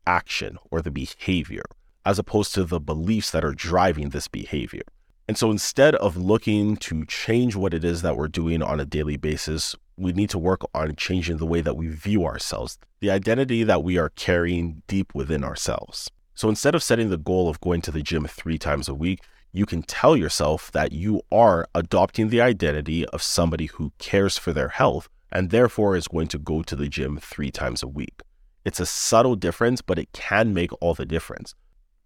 action 0.07 0.57
or 0.71 0.81
the 0.81 0.89
behavior 0.89 1.61
as 2.03 2.17
opposed 2.17 2.55
to 2.55 2.63
the 2.63 2.79
beliefs 2.79 3.29
that 3.29 3.45
are 3.45 3.53
driving 3.53 4.09
this 4.09 4.27
behavior. 4.27 4.81
And 5.27 5.37
so 5.37 5.51
instead 5.51 5.93
of 5.95 6.17
looking 6.17 6.77
to 6.77 7.05
change 7.05 7.55
what 7.55 7.75
it 7.75 7.83
is 7.83 8.01
that 8.01 8.17
we're 8.17 8.27
doing 8.27 8.63
on 8.63 8.79
a 8.79 8.85
daily 8.85 9.17
basis, 9.17 9.75
we 9.97 10.13
need 10.13 10.31
to 10.31 10.39
work 10.39 10.61
on 10.73 10.95
changing 10.95 11.37
the 11.37 11.45
way 11.45 11.61
that 11.61 11.77
we 11.77 11.89
view 11.89 12.25
ourselves, 12.25 12.79
the 13.01 13.11
identity 13.11 13.63
that 13.63 13.83
we 13.83 13.99
are 13.99 14.09
carrying 14.09 14.81
deep 14.87 15.13
within 15.13 15.43
ourselves. 15.43 16.09
So 16.35 16.49
instead 16.49 16.75
of 16.75 16.83
setting 16.83 17.09
the 17.09 17.17
goal 17.17 17.49
of 17.49 17.61
going 17.61 17.81
to 17.81 17.91
the 17.91 18.01
gym 18.01 18.25
three 18.25 18.57
times 18.57 18.87
a 18.89 18.93
week, 18.93 19.23
you 19.51 19.65
can 19.65 19.83
tell 19.83 20.17
yourself 20.17 20.71
that 20.71 20.91
you 20.91 21.21
are 21.31 21.67
adopting 21.75 22.29
the 22.29 22.41
identity 22.41 23.05
of 23.07 23.21
somebody 23.21 23.67
who 23.67 23.93
cares 23.99 24.37
for 24.37 24.51
their 24.51 24.69
health 24.69 25.09
and 25.31 25.51
therefore 25.51 25.95
is 25.95 26.07
going 26.07 26.27
to 26.27 26.39
go 26.39 26.63
to 26.63 26.75
the 26.75 26.87
gym 26.87 27.19
three 27.21 27.51
times 27.51 27.83
a 27.83 27.87
week. 27.87 28.21
It's 28.65 28.79
a 28.79 28.85
subtle 28.85 29.35
difference, 29.35 29.81
but 29.81 29.99
it 29.99 30.11
can 30.13 30.53
make 30.53 30.71
all 30.81 30.93
the 30.93 31.05
difference. 31.05 31.53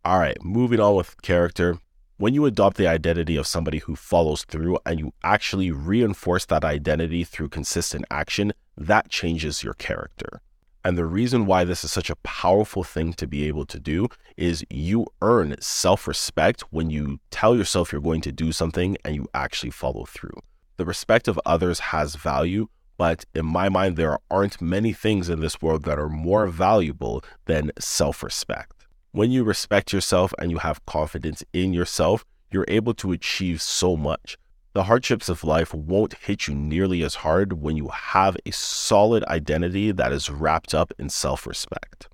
All 0.03 0.19
right, 0.19 0.37
moving 0.43 0.79
on 0.79 0.95
with 0.95 1.21
character. 1.21 1.77
When 2.17 2.33
you 2.33 2.45
adopt 2.45 2.77
the 2.77 2.87
identity 2.87 3.35
of 3.35 3.45
somebody 3.45 3.77
who 3.77 3.95
follows 3.95 4.43
through 4.43 4.79
and 4.85 4.99
you 4.99 5.13
actually 5.23 5.71
reinforce 5.71 6.45
that 6.45 6.65
identity 6.65 7.23
through 7.23 7.49
consistent 7.49 8.05
action, 8.09 8.53
that 8.75 9.09
changes 9.09 9.63
your 9.63 9.75
character. 9.75 10.41
And 10.87 10.97
the 10.97 11.05
reason 11.05 11.45
why 11.45 11.65
this 11.65 11.83
is 11.83 11.91
such 11.91 12.09
a 12.09 12.15
powerful 12.23 12.81
thing 12.81 13.11
to 13.15 13.27
be 13.27 13.45
able 13.49 13.65
to 13.65 13.77
do 13.77 14.07
is 14.37 14.63
you 14.69 15.05
earn 15.21 15.57
self 15.59 16.07
respect 16.07 16.61
when 16.71 16.89
you 16.89 17.19
tell 17.29 17.57
yourself 17.57 17.91
you're 17.91 17.99
going 17.99 18.21
to 18.21 18.31
do 18.31 18.53
something 18.53 18.95
and 19.03 19.13
you 19.13 19.27
actually 19.33 19.71
follow 19.71 20.05
through. 20.05 20.39
The 20.77 20.85
respect 20.85 21.27
of 21.27 21.37
others 21.45 21.79
has 21.91 22.15
value, 22.15 22.69
but 22.95 23.25
in 23.35 23.45
my 23.45 23.67
mind, 23.67 23.97
there 23.97 24.17
aren't 24.31 24.61
many 24.61 24.93
things 24.93 25.27
in 25.27 25.41
this 25.41 25.61
world 25.61 25.83
that 25.83 25.99
are 25.99 26.07
more 26.07 26.47
valuable 26.47 27.21
than 27.47 27.73
self 27.77 28.23
respect. 28.23 28.87
When 29.11 29.29
you 29.29 29.43
respect 29.43 29.91
yourself 29.91 30.33
and 30.39 30.51
you 30.51 30.59
have 30.59 30.85
confidence 30.85 31.43
in 31.51 31.73
yourself, 31.73 32.23
you're 32.49 32.63
able 32.69 32.93
to 32.93 33.11
achieve 33.11 33.61
so 33.61 33.97
much. 33.97 34.37
The 34.77 34.83
hardships 34.83 35.27
of 35.27 35.43
life 35.43 35.73
won't 35.73 36.13
hit 36.13 36.47
you 36.47 36.53
nearly 36.53 37.01
as 37.01 37.15
hard 37.15 37.63
when 37.63 37.77
you 37.77 37.87
have 37.87 38.37
a 38.45 38.51
solid 38.51 39.23
identity 39.23 39.91
that 39.91 40.13
is 40.13 40.29
wrapped 40.29 40.75
up 40.75 40.93
in 40.99 41.09
self 41.09 41.47
respect. 41.47 42.09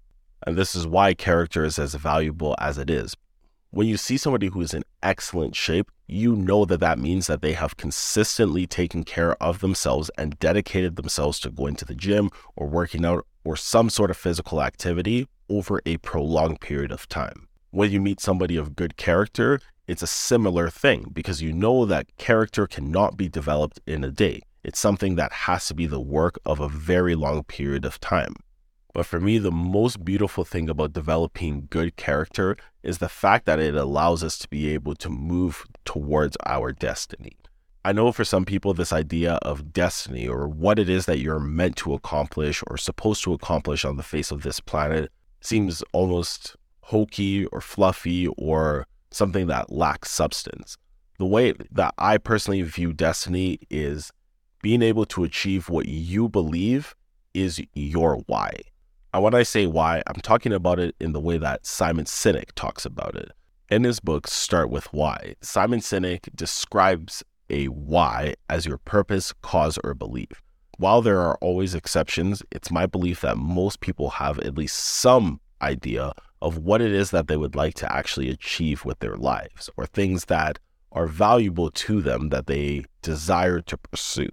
And 0.48 0.56
this 0.56 0.74
is 0.74 0.88
why 0.88 1.14
character 1.14 1.66
is 1.66 1.78
as 1.78 1.94
valuable 1.96 2.56
as 2.62 2.78
it 2.78 2.90
is. 2.90 3.18
When 3.72 3.88
you 3.88 3.98
see 3.98 4.16
somebody 4.16 4.48
who 4.48 4.62
is 4.62 4.74
in 4.74 4.86
excellent 5.02 5.58
shape, 5.58 5.92
you 6.08 6.38
know 6.38 6.64
that 6.64 6.80
that 6.80 7.00
means 7.00 7.28
that 7.28 7.42
they 7.42 7.52
have 7.52 7.76
consistently 7.76 8.66
taken 8.66 9.04
care 9.04 9.36
of 9.44 9.60
themselves 9.60 10.10
and 10.18 10.40
dedicated 10.40 10.96
themselves 10.96 11.42
to 11.42 11.50
going 11.50 11.76
to 11.76 11.86
the 11.86 11.94
gym 11.96 12.30
or 12.56 12.68
working 12.68 13.04
out 13.04 13.26
or 13.44 13.58
some 13.58 13.90
sort 13.90 14.10
of 14.10 14.16
physical 14.16 14.62
activity 14.62 15.28
over 15.50 15.82
a 15.86 15.98
prolonged 15.98 16.62
period 16.62 16.94
of 16.94 17.10
time. 17.10 17.50
When 17.72 17.92
you 17.92 18.00
meet 18.00 18.22
somebody 18.22 18.56
of 18.56 18.78
good 18.78 18.96
character, 18.96 19.60
it's 19.88 20.02
a 20.02 20.08
similar 20.08 20.70
thing 20.70 21.10
because 21.12 21.42
you 21.42 21.52
know 21.52 21.86
that 21.86 22.16
character 22.18 22.68
cannot 22.68 23.18
be 23.18 23.28
developed 23.28 23.80
in 23.86 24.04
a 24.04 24.12
day. 24.12 24.42
It's 24.64 24.80
something 24.80 25.16
that 25.16 25.34
has 25.34 25.68
to 25.68 25.74
be 25.74 25.88
the 25.88 26.00
work 26.00 26.40
of 26.46 26.60
a 26.60 26.70
very 26.70 27.16
long 27.16 27.44
period 27.44 27.84
of 27.84 28.00
time. 28.00 28.36
But 28.94 29.06
for 29.06 29.20
me, 29.20 29.40
the 29.40 29.52
most 29.52 30.06
beautiful 30.06 30.46
thing 30.46 30.70
about 30.70 30.94
developing 30.94 31.68
good 31.70 31.96
character 31.98 32.56
is 32.84 33.00
the 33.00 33.10
fact 33.10 33.46
that 33.46 33.60
it 33.60 33.76
allows 33.76 34.24
us 34.24 34.38
to 34.38 34.48
be 34.48 34.70
able 34.74 34.96
to 34.96 35.10
move 35.10 35.66
towards 35.84 36.38
our 36.46 36.72
destiny. 36.72 37.34
I 37.84 37.92
know 37.92 38.14
for 38.14 38.24
some 38.24 38.46
people, 38.46 38.74
this 38.74 38.94
idea 38.94 39.34
of 39.42 39.74
destiny 39.74 40.28
or 40.28 40.48
what 40.48 40.80
it 40.80 40.88
is 40.88 41.06
that 41.08 41.20
you're 41.20 41.40
meant 41.40 41.76
to 41.78 41.94
accomplish 41.94 42.64
or 42.68 42.78
supposed 42.78 43.24
to 43.26 43.34
accomplish 43.34 43.84
on 43.84 43.98
the 43.98 44.04
face 44.04 44.32
of 44.32 44.44
this 44.44 44.62
planet 44.62 45.12
seems 45.42 45.84
almost 45.92 46.56
hokey 46.84 47.46
or 47.48 47.60
fluffy 47.60 48.28
or 48.38 48.88
something 49.16 49.48
that 49.48 49.72
lacks 49.72 50.12
substance. 50.12 50.78
The 51.20 51.26
way 51.26 51.54
that 51.72 51.94
I 51.98 52.18
personally 52.18 52.62
view 52.64 52.94
destiny 52.94 53.60
is 53.70 54.12
being 54.62 54.82
able 54.82 55.06
to 55.08 55.24
achieve 55.24 55.70
what 55.70 55.88
you 55.88 56.28
believe 56.28 56.96
is 57.34 57.62
your 57.74 58.18
why. 58.28 58.52
And 59.14 59.22
when 59.22 59.36
I 59.36 59.44
say 59.44 59.68
why, 59.68 60.02
I'm 60.08 60.22
talking 60.22 60.54
about 60.54 60.80
it 60.80 60.96
in 61.00 61.14
the 61.14 61.20
way 61.20 61.38
that 61.38 61.66
Simon 61.66 62.06
Sinek 62.06 62.52
talks 62.56 62.86
about 62.86 63.16
it. 63.16 63.32
In 63.70 63.84
his 63.84 64.00
book, 64.00 64.28
Start 64.28 64.70
with 64.70 64.92
Why, 64.92 65.36
Simon 65.42 65.80
Sinek 65.80 66.36
describes 66.36 67.24
a 67.50 67.66
why 67.66 68.34
as 68.50 68.66
your 68.66 68.78
purpose, 68.80 69.34
cause, 69.42 69.78
or 69.84 69.94
belief. 69.94 70.42
While 70.78 71.02
there 71.02 71.22
are 71.22 71.38
always 71.42 71.76
exceptions, 71.76 72.42
it's 72.52 72.72
my 72.72 72.86
belief 72.86 73.22
that 73.22 73.38
most 73.38 73.80
people 73.80 74.10
have 74.12 74.40
at 74.40 74.58
least 74.58 74.78
some 74.78 75.40
idea 75.62 76.14
of 76.44 76.58
what 76.58 76.82
it 76.82 76.92
is 76.92 77.12
that 77.12 77.28
they 77.28 77.38
would 77.38 77.56
like 77.56 77.74
to 77.74 77.92
actually 77.92 78.30
achieve 78.30 78.84
with 78.84 79.00
their 79.00 79.16
lives 79.16 79.70
or 79.78 79.86
things 79.86 80.26
that 80.26 80.60
are 80.92 81.08
valuable 81.08 81.72
to 81.72 82.02
them 82.02 82.30
that 82.30 82.48
they 82.48 82.84
desire 83.02 83.62
to 83.62 83.78
pursue. 83.78 84.30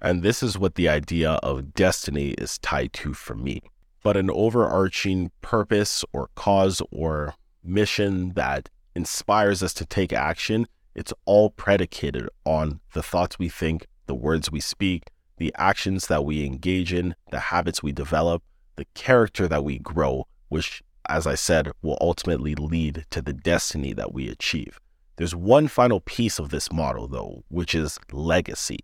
And 0.00 0.22
this 0.22 0.42
is 0.42 0.58
what 0.58 0.76
the 0.76 0.88
idea 0.88 1.32
of 1.42 1.74
destiny 1.74 2.30
is 2.30 2.58
tied 2.58 2.94
to 2.94 3.12
for 3.12 3.34
me. 3.34 3.60
But 4.02 4.16
an 4.16 4.30
overarching 4.30 5.30
purpose 5.42 6.04
or 6.12 6.30
cause 6.34 6.80
or 6.90 7.34
mission 7.62 8.32
that 8.32 8.70
inspires 8.96 9.62
us 9.62 9.74
to 9.74 9.84
take 9.84 10.12
action, 10.12 10.66
it's 10.94 11.12
all 11.26 11.50
predicated 11.50 12.28
on 12.46 12.80
the 12.94 13.02
thoughts 13.02 13.38
we 13.38 13.50
think, 13.50 13.86
the 14.06 14.14
words 14.14 14.50
we 14.50 14.60
speak, 14.60 15.04
the 15.36 15.54
actions 15.58 16.06
that 16.06 16.24
we 16.24 16.46
engage 16.46 16.94
in, 16.94 17.14
the 17.30 17.38
habits 17.38 17.82
we 17.82 17.92
develop, 17.92 18.42
the 18.76 18.86
character 18.94 19.46
that 19.46 19.64
we 19.64 19.78
grow, 19.78 20.26
which 20.48 20.82
as 21.08 21.26
I 21.26 21.34
said, 21.34 21.70
will 21.82 21.98
ultimately 22.00 22.54
lead 22.54 23.06
to 23.10 23.22
the 23.22 23.32
destiny 23.32 23.92
that 23.92 24.12
we 24.12 24.28
achieve. 24.28 24.78
There's 25.16 25.34
one 25.34 25.68
final 25.68 26.00
piece 26.00 26.38
of 26.38 26.50
this 26.50 26.72
model, 26.72 27.06
though, 27.06 27.44
which 27.48 27.74
is 27.74 27.98
legacy. 28.12 28.78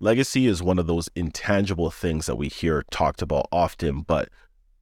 Legacy 0.00 0.46
is 0.46 0.62
one 0.62 0.78
of 0.78 0.86
those 0.86 1.08
intangible 1.14 1.90
things 1.90 2.26
that 2.26 2.36
we 2.36 2.48
hear 2.48 2.84
talked 2.90 3.22
about 3.22 3.46
often, 3.50 4.02
but 4.02 4.28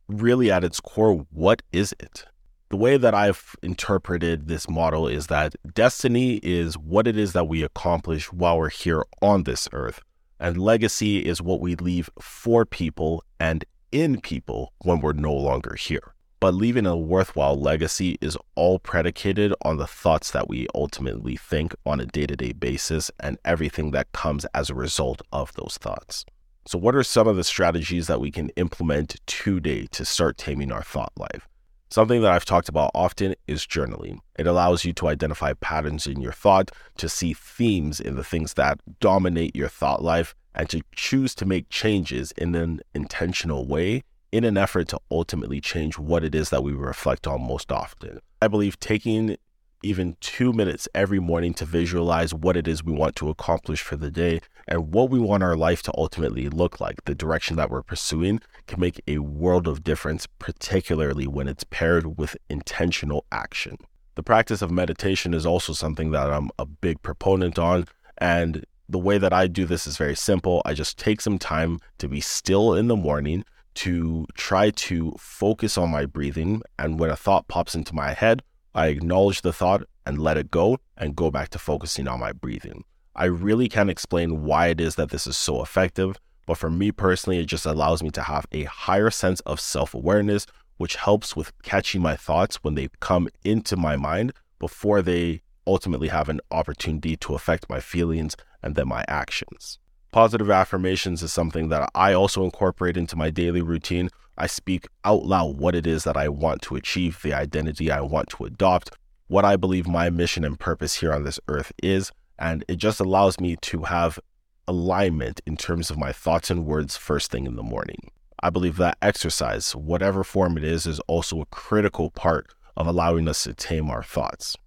really 0.08 0.50
at 0.50 0.64
its 0.64 0.80
core, 0.80 1.26
what 1.30 1.62
is 1.72 1.94
it? 1.98 2.24
The 2.68 2.76
way 2.76 2.96
that 2.96 3.14
I've 3.14 3.54
interpreted 3.62 4.48
this 4.48 4.68
model 4.68 5.06
is 5.06 5.26
that 5.26 5.54
destiny 5.74 6.40
is 6.42 6.78
what 6.78 7.06
it 7.06 7.16
is 7.16 7.32
that 7.34 7.48
we 7.48 7.62
accomplish 7.62 8.32
while 8.32 8.58
we're 8.58 8.70
here 8.70 9.04
on 9.20 9.44
this 9.44 9.68
earth, 9.72 10.00
and 10.40 10.56
legacy 10.56 11.18
is 11.18 11.42
what 11.42 11.60
we 11.60 11.76
leave 11.76 12.10
for 12.20 12.64
people 12.64 13.22
and 13.38 13.64
in 13.92 14.20
people 14.20 14.72
when 14.78 15.00
we're 15.00 15.12
no 15.12 15.34
longer 15.34 15.74
here 15.74 16.14
but 16.42 16.54
leaving 16.54 16.86
a 16.86 16.96
worthwhile 16.96 17.54
legacy 17.54 18.18
is 18.20 18.36
all 18.56 18.80
predicated 18.80 19.54
on 19.62 19.76
the 19.76 19.86
thoughts 19.86 20.32
that 20.32 20.48
we 20.48 20.66
ultimately 20.74 21.36
think 21.36 21.72
on 21.86 22.00
a 22.00 22.06
day 22.06 22.26
to 22.26 22.34
day 22.34 22.50
basis 22.50 23.12
and 23.20 23.38
everything 23.44 23.92
that 23.92 24.10
comes 24.10 24.44
as 24.46 24.68
a 24.68 24.74
result 24.74 25.22
of 25.30 25.52
those 25.52 25.78
thoughts. 25.80 26.26
So, 26.66 26.78
what 26.78 26.96
are 26.96 27.04
some 27.04 27.28
of 27.28 27.36
the 27.36 27.44
strategies 27.44 28.08
that 28.08 28.20
we 28.20 28.32
can 28.32 28.48
implement 28.56 29.20
today 29.26 29.86
to 29.92 30.04
start 30.04 30.36
taming 30.36 30.72
our 30.72 30.82
thought 30.82 31.12
life? 31.16 31.46
Something 31.90 32.22
that 32.22 32.32
I've 32.32 32.44
talked 32.44 32.68
about 32.68 32.90
often 32.92 33.36
is 33.46 33.64
journaling. 33.64 34.18
It 34.36 34.48
allows 34.48 34.84
you 34.84 34.92
to 34.94 35.06
identify 35.06 35.52
patterns 35.52 36.08
in 36.08 36.20
your 36.20 36.32
thought, 36.32 36.72
to 36.96 37.08
see 37.08 37.34
themes 37.34 38.00
in 38.00 38.16
the 38.16 38.24
things 38.24 38.54
that 38.54 38.80
dominate 38.98 39.54
your 39.54 39.68
thought 39.68 40.02
life, 40.02 40.34
and 40.56 40.68
to 40.70 40.80
choose 40.90 41.36
to 41.36 41.46
make 41.46 41.68
changes 41.68 42.32
in 42.32 42.56
an 42.56 42.80
intentional 42.94 43.64
way 43.64 44.02
in 44.32 44.44
an 44.44 44.56
effort 44.56 44.88
to 44.88 44.98
ultimately 45.10 45.60
change 45.60 45.98
what 45.98 46.24
it 46.24 46.34
is 46.34 46.48
that 46.50 46.64
we 46.64 46.72
reflect 46.72 47.26
on 47.26 47.46
most 47.46 47.70
often. 47.70 48.18
I 48.40 48.48
believe 48.48 48.80
taking 48.80 49.36
even 49.84 50.16
two 50.20 50.52
minutes 50.52 50.88
every 50.94 51.20
morning 51.20 51.52
to 51.52 51.64
visualize 51.64 52.32
what 52.32 52.56
it 52.56 52.66
is 52.66 52.84
we 52.84 52.92
want 52.92 53.16
to 53.16 53.28
accomplish 53.28 53.82
for 53.82 53.96
the 53.96 54.10
day 54.10 54.40
and 54.66 54.94
what 54.94 55.10
we 55.10 55.18
want 55.18 55.42
our 55.42 55.56
life 55.56 55.82
to 55.82 55.92
ultimately 55.98 56.48
look 56.48 56.80
like, 56.80 57.04
the 57.04 57.14
direction 57.14 57.56
that 57.56 57.68
we're 57.68 57.82
pursuing, 57.82 58.40
can 58.66 58.80
make 58.80 59.00
a 59.06 59.18
world 59.18 59.66
of 59.66 59.82
difference, 59.82 60.26
particularly 60.38 61.26
when 61.26 61.48
it's 61.48 61.64
paired 61.64 62.16
with 62.16 62.36
intentional 62.48 63.26
action. 63.32 63.76
The 64.14 64.22
practice 64.22 64.62
of 64.62 64.70
meditation 64.70 65.34
is 65.34 65.44
also 65.44 65.72
something 65.72 66.12
that 66.12 66.30
I'm 66.30 66.50
a 66.58 66.66
big 66.66 67.02
proponent 67.02 67.58
on. 67.58 67.86
And 68.18 68.64
the 68.88 68.98
way 68.98 69.18
that 69.18 69.32
I 69.32 69.46
do 69.46 69.64
this 69.64 69.86
is 69.86 69.96
very 69.96 70.14
simple. 70.14 70.62
I 70.64 70.74
just 70.74 70.98
take 70.98 71.20
some 71.20 71.38
time 71.38 71.80
to 71.98 72.08
be 72.08 72.20
still 72.20 72.74
in 72.74 72.88
the 72.88 72.96
morning 72.96 73.44
to 73.74 74.26
try 74.34 74.70
to 74.70 75.14
focus 75.18 75.78
on 75.78 75.90
my 75.90 76.06
breathing. 76.06 76.62
And 76.78 76.98
when 76.98 77.10
a 77.10 77.16
thought 77.16 77.48
pops 77.48 77.74
into 77.74 77.94
my 77.94 78.12
head, 78.12 78.42
I 78.74 78.88
acknowledge 78.88 79.42
the 79.42 79.52
thought 79.52 79.82
and 80.06 80.18
let 80.18 80.36
it 80.36 80.50
go 80.50 80.78
and 80.96 81.16
go 81.16 81.30
back 81.30 81.50
to 81.50 81.58
focusing 81.58 82.08
on 82.08 82.20
my 82.20 82.32
breathing. 82.32 82.84
I 83.14 83.26
really 83.26 83.68
can't 83.68 83.90
explain 83.90 84.42
why 84.42 84.68
it 84.68 84.80
is 84.80 84.94
that 84.96 85.10
this 85.10 85.26
is 85.26 85.36
so 85.36 85.62
effective, 85.62 86.18
but 86.46 86.56
for 86.56 86.70
me 86.70 86.90
personally, 86.92 87.38
it 87.38 87.46
just 87.46 87.66
allows 87.66 88.02
me 88.02 88.10
to 88.10 88.22
have 88.22 88.46
a 88.52 88.64
higher 88.64 89.10
sense 89.10 89.40
of 89.40 89.60
self 89.60 89.94
awareness, 89.94 90.46
which 90.78 90.96
helps 90.96 91.36
with 91.36 91.52
catching 91.62 92.00
my 92.00 92.16
thoughts 92.16 92.56
when 92.64 92.74
they 92.74 92.88
come 93.00 93.28
into 93.44 93.76
my 93.76 93.96
mind 93.96 94.32
before 94.58 95.02
they 95.02 95.42
ultimately 95.66 96.08
have 96.08 96.28
an 96.28 96.40
opportunity 96.50 97.16
to 97.16 97.34
affect 97.34 97.68
my 97.68 97.80
feelings 97.80 98.36
and 98.62 98.74
then 98.74 98.88
my 98.88 99.04
actions. 99.06 99.78
Positive 100.12 100.50
affirmations 100.50 101.22
is 101.22 101.32
something 101.32 101.70
that 101.70 101.88
I 101.94 102.12
also 102.12 102.44
incorporate 102.44 102.98
into 102.98 103.16
my 103.16 103.30
daily 103.30 103.62
routine. 103.62 104.10
I 104.36 104.46
speak 104.46 104.86
out 105.06 105.24
loud 105.24 105.56
what 105.56 105.74
it 105.74 105.86
is 105.86 106.04
that 106.04 106.18
I 106.18 106.28
want 106.28 106.60
to 106.62 106.76
achieve, 106.76 107.22
the 107.22 107.32
identity 107.32 107.90
I 107.90 108.02
want 108.02 108.28
to 108.30 108.44
adopt, 108.44 108.90
what 109.28 109.46
I 109.46 109.56
believe 109.56 109.88
my 109.88 110.10
mission 110.10 110.44
and 110.44 110.60
purpose 110.60 110.96
here 110.96 111.14
on 111.14 111.24
this 111.24 111.40
earth 111.48 111.72
is. 111.82 112.12
And 112.38 112.62
it 112.68 112.76
just 112.76 113.00
allows 113.00 113.40
me 113.40 113.56
to 113.62 113.84
have 113.84 114.20
alignment 114.68 115.40
in 115.46 115.56
terms 115.56 115.90
of 115.90 115.96
my 115.96 116.12
thoughts 116.12 116.50
and 116.50 116.66
words 116.66 116.94
first 116.94 117.30
thing 117.30 117.46
in 117.46 117.56
the 117.56 117.62
morning. 117.62 118.10
I 118.42 118.50
believe 118.50 118.76
that 118.76 118.98
exercise, 119.00 119.74
whatever 119.74 120.24
form 120.24 120.58
it 120.58 120.64
is, 120.64 120.86
is 120.86 121.00
also 121.06 121.40
a 121.40 121.46
critical 121.46 122.10
part 122.10 122.48
of 122.76 122.86
allowing 122.86 123.28
us 123.28 123.44
to 123.44 123.54
tame 123.54 123.88
our 123.88 124.02
thoughts. 124.02 124.58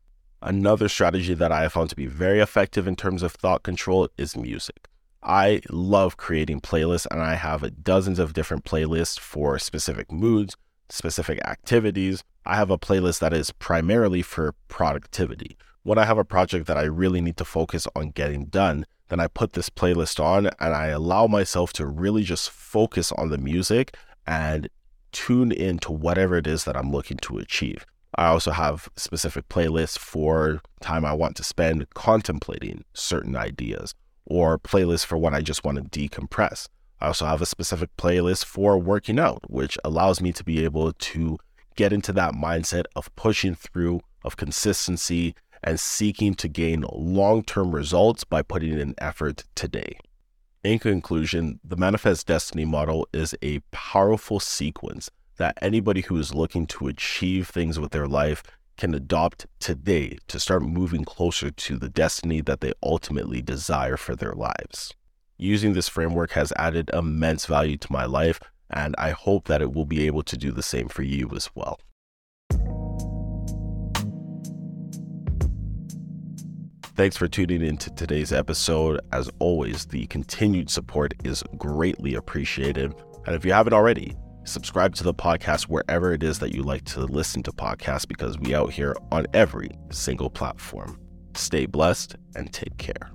Another 0.41 0.89
strategy 0.89 1.35
that 1.35 1.51
I 1.51 1.61
have 1.61 1.73
found 1.73 1.91
to 1.91 1.95
be 1.95 2.07
very 2.07 2.39
effective 2.39 2.87
in 2.87 2.95
terms 2.95 3.21
of 3.21 3.31
thought 3.31 3.61
control 3.61 4.09
is 4.17 4.35
music. 4.35 4.87
I 5.25 5.61
love 5.71 6.17
creating 6.17 6.61
playlists 6.61 7.07
and 7.09 7.19
I 7.19 7.33
have 7.33 7.83
dozens 7.83 8.19
of 8.19 8.33
different 8.33 8.63
playlists 8.63 9.19
for 9.19 9.57
specific 9.57 10.11
moods, 10.11 10.55
specific 10.89 11.39
activities. 11.47 12.23
I 12.45 12.55
have 12.57 12.69
a 12.69 12.77
playlist 12.77 13.19
that 13.19 13.33
is 13.33 13.49
primarily 13.49 14.21
for 14.21 14.53
productivity. 14.67 15.57
When 15.81 15.97
I 15.97 16.05
have 16.05 16.19
a 16.19 16.25
project 16.25 16.67
that 16.67 16.77
I 16.77 16.83
really 16.83 17.21
need 17.21 17.37
to 17.37 17.45
focus 17.45 17.87
on 17.95 18.11
getting 18.11 18.45
done, 18.45 18.85
then 19.09 19.19
I 19.19 19.25
put 19.25 19.53
this 19.53 19.67
playlist 19.67 20.23
on 20.23 20.45
and 20.59 20.75
I 20.75 20.87
allow 20.87 21.25
myself 21.25 21.73
to 21.73 21.87
really 21.87 22.23
just 22.23 22.51
focus 22.51 23.11
on 23.11 23.29
the 23.29 23.39
music 23.39 23.97
and 24.27 24.69
tune 25.11 25.51
into 25.51 25.91
whatever 25.91 26.37
it 26.37 26.45
is 26.45 26.65
that 26.65 26.77
I'm 26.77 26.91
looking 26.91 27.17
to 27.17 27.39
achieve. 27.39 27.83
I 28.13 28.27
also 28.27 28.51
have 28.51 28.89
specific 28.95 29.49
playlists 29.49 29.97
for 29.97 30.61
time 30.81 31.03
I 31.03 31.13
want 31.13 31.35
to 31.37 31.43
spend 31.43 31.89
contemplating 31.95 32.83
certain 32.93 33.35
ideas 33.35 33.95
or 34.25 34.57
playlist 34.57 35.05
for 35.05 35.17
when 35.17 35.33
I 35.33 35.41
just 35.41 35.63
want 35.63 35.77
to 35.77 35.99
decompress. 36.09 36.67
I 36.99 37.07
also 37.07 37.25
have 37.25 37.41
a 37.41 37.45
specific 37.45 37.95
playlist 37.97 38.45
for 38.45 38.77
working 38.77 39.19
out, 39.19 39.49
which 39.49 39.77
allows 39.83 40.21
me 40.21 40.31
to 40.33 40.43
be 40.43 40.63
able 40.63 40.93
to 40.93 41.37
get 41.75 41.91
into 41.91 42.13
that 42.13 42.33
mindset 42.33 42.85
of 42.95 43.13
pushing 43.15 43.55
through, 43.55 44.01
of 44.23 44.37
consistency, 44.37 45.35
and 45.63 45.79
seeking 45.79 46.35
to 46.35 46.47
gain 46.47 46.85
long 46.91 47.43
term 47.43 47.71
results 47.71 48.23
by 48.23 48.41
putting 48.41 48.79
in 48.79 48.95
effort 48.97 49.43
today. 49.55 49.97
In 50.63 50.79
conclusion, 50.79 51.59
the 51.63 51.75
Manifest 51.75 52.27
Destiny 52.27 52.65
model 52.65 53.07
is 53.13 53.35
a 53.41 53.59
powerful 53.71 54.39
sequence 54.39 55.09
that 55.37 55.57
anybody 55.61 56.01
who 56.01 56.17
is 56.17 56.33
looking 56.33 56.65
to 56.67 56.87
achieve 56.87 57.49
things 57.49 57.77
with 57.79 57.91
their 57.91 58.07
life 58.07 58.41
can 58.77 58.93
adopt 58.93 59.45
today 59.59 60.17
to 60.27 60.39
start 60.39 60.63
moving 60.63 61.03
closer 61.03 61.51
to 61.51 61.77
the 61.77 61.89
destiny 61.89 62.41
that 62.41 62.61
they 62.61 62.73
ultimately 62.83 63.41
desire 63.41 63.97
for 63.97 64.15
their 64.15 64.33
lives. 64.33 64.93
Using 65.37 65.73
this 65.73 65.89
framework 65.89 66.31
has 66.31 66.53
added 66.55 66.89
immense 66.93 67.45
value 67.45 67.77
to 67.77 67.91
my 67.91 68.05
life, 68.05 68.39
and 68.69 68.95
I 68.97 69.11
hope 69.11 69.47
that 69.47 69.61
it 69.61 69.73
will 69.73 69.85
be 69.85 70.05
able 70.05 70.23
to 70.23 70.37
do 70.37 70.51
the 70.51 70.63
same 70.63 70.87
for 70.87 71.03
you 71.03 71.29
as 71.35 71.49
well. 71.55 71.79
Thanks 76.95 77.17
for 77.17 77.27
tuning 77.27 77.61
in 77.61 77.75
to 77.77 77.93
today's 77.93 78.31
episode. 78.31 79.01
As 79.11 79.29
always, 79.39 79.85
the 79.85 80.07
continued 80.07 80.69
support 80.69 81.13
is 81.25 81.43
greatly 81.57 82.15
appreciated. 82.15 82.93
And 83.25 83.35
if 83.35 83.43
you 83.43 83.51
haven't 83.51 83.73
already, 83.73 84.15
subscribe 84.45 84.95
to 84.95 85.03
the 85.03 85.13
podcast 85.13 85.63
wherever 85.63 86.13
it 86.13 86.23
is 86.23 86.39
that 86.39 86.53
you 86.53 86.63
like 86.63 86.85
to 86.85 87.01
listen 87.01 87.43
to 87.43 87.51
podcasts 87.51 88.07
because 88.07 88.39
we 88.39 88.55
out 88.55 88.71
here 88.71 88.95
on 89.11 89.25
every 89.33 89.69
single 89.91 90.29
platform. 90.29 90.99
Stay 91.35 91.65
blessed 91.65 92.15
and 92.35 92.51
take 92.53 92.77
care. 92.77 93.11